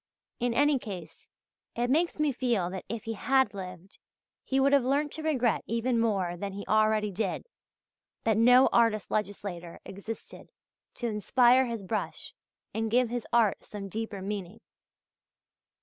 In 0.39 0.55
any 0.55 0.79
case 0.79 1.27
it 1.75 1.87
makes 1.91 2.17
me 2.17 2.31
feel 2.31 2.71
that 2.71 2.85
if 2.89 3.03
he 3.03 3.13
had 3.13 3.53
lived, 3.53 3.99
he 4.43 4.59
would 4.59 4.73
have 4.73 4.83
learnt 4.83 5.11
to 5.13 5.21
regret 5.21 5.63
even 5.67 5.99
more 5.99 6.35
than 6.35 6.53
he 6.53 6.65
already 6.67 7.11
did, 7.11 7.45
that 8.23 8.35
no 8.35 8.65
artist 8.73 9.11
legislator 9.11 9.79
existed 9.85 10.49
to 10.95 11.05
inspire 11.05 11.67
his 11.67 11.83
brush 11.83 12.33
and 12.73 12.89
give 12.89 13.09
his 13.11 13.27
art 13.31 13.63
some 13.63 13.89
deeper 13.89 14.23
meaning. 14.23 14.59